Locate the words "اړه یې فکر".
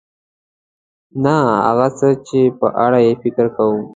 2.85-3.45